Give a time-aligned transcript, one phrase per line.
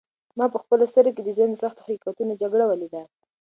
[0.37, 3.01] ما په خپلو سترګو کې د ژوند د سختو حقیقتونو جګړه ولیده.